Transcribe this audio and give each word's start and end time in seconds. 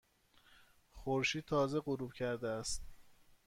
خورشید 0.91 1.45
تازه 1.45 1.79
غروب 1.79 2.13
کرده 2.13 2.49
است. 2.49 2.81